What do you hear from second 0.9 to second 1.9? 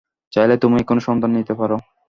সন্তান নিতে পার।